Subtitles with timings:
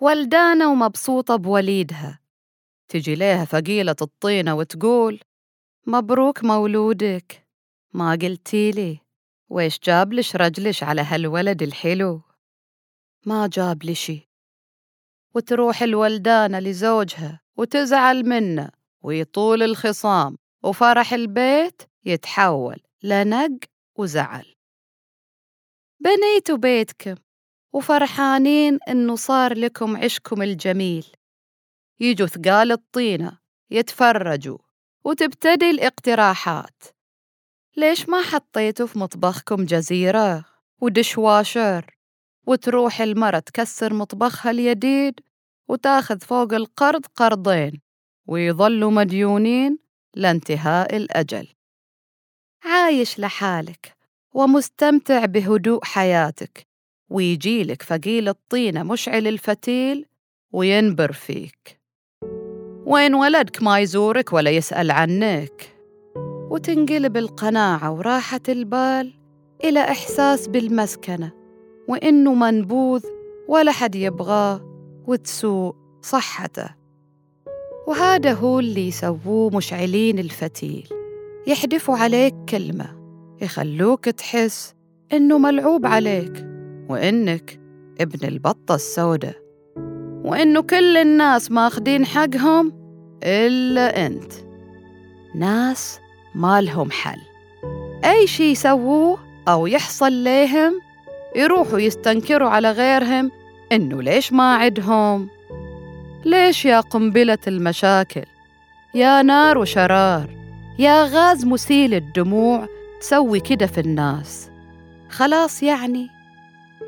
[0.00, 2.20] ولدانة ومبسوطة بوليدها.
[2.88, 5.20] تجي ليها ثقيلة الطينة وتقول
[5.86, 7.46] مبروك مولودك.
[7.94, 9.00] ما قلتي لي.
[9.48, 12.20] ويش جابلش رجلش على هالولد الحلو؟
[13.26, 14.28] ما جاب لي شي.
[15.34, 18.70] وتروح الولدانة لزوجها وتزعل منه
[19.02, 23.58] ويطول الخصام وفرح البيت يتحول لنق
[23.96, 24.54] وزعل.
[26.00, 27.14] بنيتوا بيتكم.
[27.72, 31.06] وفرحانين إنه صار لكم عشكم الجميل.
[32.00, 33.38] يجوا ثقال الطينة
[33.70, 34.58] يتفرجوا
[35.04, 36.82] وتبتدي الاقتراحات.
[37.76, 40.44] ليش ما حطيتوا في مطبخكم جزيرة
[40.80, 41.98] ودشواشر
[42.46, 45.20] وتروح المرة تكسر مطبخها اليديد
[45.68, 47.80] وتاخذ فوق القرض قرضين
[48.26, 49.78] ويظلوا مديونين
[50.14, 51.48] لانتهاء الأجل.
[52.64, 53.96] عايش لحالك
[54.34, 56.67] ومستمتع بهدوء حياتك
[57.10, 60.06] ويجيلك فقيل الطينة مشعل الفتيل
[60.52, 61.80] وينبر فيك.
[62.86, 65.76] وين ولدك ما يزورك ولا يسأل عنك.
[66.50, 69.14] وتنقلب القناعة وراحة البال
[69.64, 71.32] إلى إحساس بالمسكنة
[71.88, 73.04] وإنه منبوذ
[73.48, 74.60] ولا حد يبغاه
[75.06, 76.68] وتسوء صحته.
[77.86, 80.88] وهذا هو اللي يسووه مشعلين الفتيل.
[81.46, 82.98] يحدفوا عليك كلمة
[83.42, 84.74] يخلوك تحس
[85.12, 86.47] إنه ملعوب عليك.
[86.88, 87.60] وإنك
[88.00, 89.36] ابن البطة السوداء.
[90.24, 92.72] وإنه كل الناس ماخدين حقهم
[93.22, 94.32] إلا أنت.
[95.34, 96.00] ناس
[96.34, 97.20] ما لهم حل.
[98.04, 100.80] أي شي يسووه أو يحصل ليهم
[101.36, 103.30] يروحوا يستنكروا على غيرهم
[103.72, 105.28] إنه ليش ما عدهم؟
[106.24, 108.24] ليش يا قنبلة المشاكل؟
[108.94, 110.30] يا نار وشرار؟
[110.78, 112.68] يا غاز مسيل الدموع؟
[113.00, 114.50] تسوي كده في الناس.
[115.10, 116.17] خلاص يعني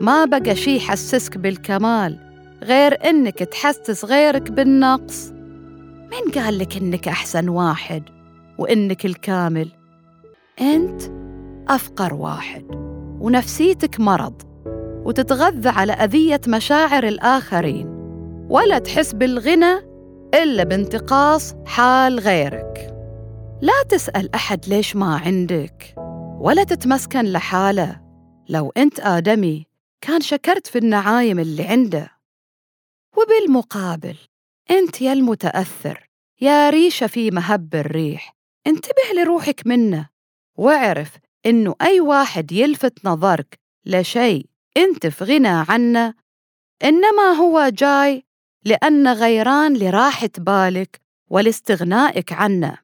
[0.00, 2.18] ما بقى شي يحسسك بالكمال
[2.62, 5.32] غير إنك تحسس غيرك بالنقص.
[6.10, 8.02] مين قال لك إنك أحسن واحد
[8.58, 9.68] وإنك الكامل؟
[10.60, 11.02] أنت
[11.68, 12.64] أفقر واحد
[13.20, 14.42] ونفسيتك مرض
[15.04, 17.86] وتتغذى على أذية مشاعر الآخرين
[18.50, 19.78] ولا تحس بالغنى
[20.34, 22.94] إلا بانتقاص حال غيرك.
[23.60, 25.94] لا تسأل أحد ليش ما عندك
[26.40, 28.00] ولا تتمسكن لحاله.
[28.48, 29.67] لو أنت آدمي
[30.00, 32.18] كان شكرت في النعايم اللي عنده.
[33.16, 34.16] وبالمقابل
[34.70, 36.08] أنت يا المتأثر
[36.40, 38.34] يا ريشة في مهب الريح
[38.66, 40.08] انتبه لروحك منه
[40.56, 41.16] واعرف
[41.46, 46.14] إنه أي واحد يلفت نظرك لشيء أنت في غنى عنه
[46.84, 48.24] إنما هو جاي
[48.64, 51.00] لأن غيران لراحة بالك
[51.30, 52.78] ولاستغنائك عنه.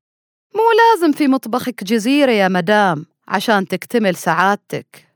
[0.55, 5.14] مو لازم في مطبخك جزيرة يا مدام عشان تكتمل سعادتك.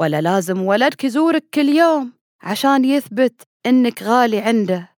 [0.00, 2.12] ولا لازم ولدك يزورك كل يوم
[2.42, 4.88] عشان يثبت إنك غالي عنده.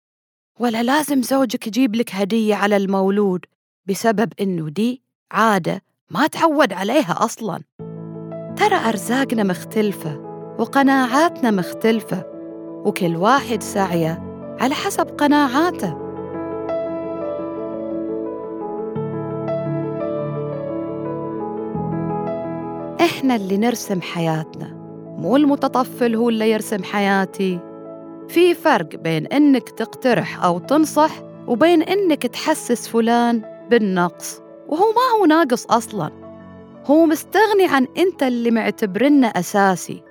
[0.59, 3.45] ولا لازم زوجك يجيب لك هدية على المولود
[3.85, 5.81] بسبب إنه دي عادة
[6.11, 7.63] ما تعود عليها أصلاً.
[8.57, 10.17] ترى أرزاقنا مختلفة
[10.59, 12.25] وقناعاتنا مختلفة
[12.85, 14.23] وكل واحد سعيه
[14.59, 15.97] على حسب قناعاته.
[23.01, 24.72] إحنا اللي نرسم حياتنا.
[25.23, 27.59] مو المتطفل هو اللي يرسم حياتي.
[28.27, 35.25] في فرق بين إنك تقترح أو تنصح وبين إنك تحسس فلان بالنقص وهو ما هو
[35.25, 36.11] ناقص أصلاً.
[36.85, 40.03] هو مستغني عن أنت اللي معتبرنه أساسي.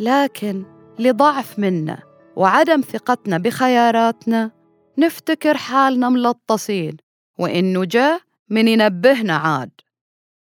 [0.00, 0.64] لكن
[0.98, 1.98] لضعف منا
[2.36, 4.50] وعدم ثقتنا بخياراتنا
[4.98, 6.96] نفتكر حالنا ملطصين
[7.38, 9.70] وإنه جاء من ينبهنا عاد.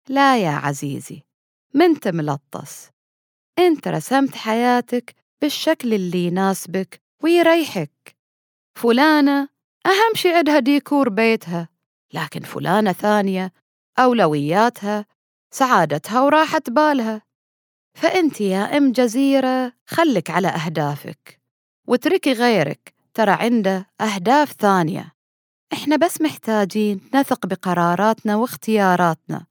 [0.10, 1.24] لا يا عزيزي
[1.74, 2.97] منت ملطس.
[3.60, 8.16] انت رسمت حياتك بالشكل اللي يناسبك ويريحك.
[8.76, 9.50] فلانة
[9.86, 11.70] أهم شي عندها ديكور بيتها
[12.14, 13.54] لكن فلانة ثانية
[14.00, 15.06] أولوياتها
[15.52, 17.22] سعادتها وراحة بالها.
[17.94, 21.42] فأنت يا أم جزيرة خلك على أهدافك
[21.88, 25.14] واتركي غيرك ترى عنده أهداف ثانية.
[25.74, 29.46] إحنا بس محتاجين نثق بقراراتنا واختياراتنا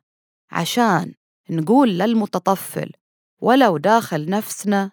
[0.51, 1.15] عشان
[1.51, 2.93] نقول للمتطفل
[3.41, 4.91] ولو داخل نفسنا.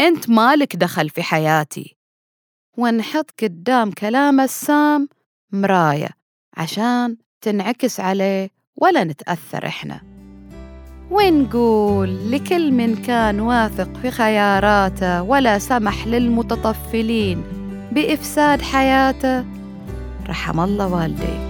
[0.00, 1.96] أنت مالك دخل في حياتي.
[2.78, 5.08] ونحط قدام كلام السام
[5.52, 6.08] مراية
[6.56, 10.00] عشان تنعكس عليه ولا نتأثر إحنا.
[11.10, 17.44] ونقول لكل من كان واثق في خياراته ولا سمح للمتطفلين
[17.92, 19.44] بإفساد حياته؟
[20.28, 21.49] رحم الله والديك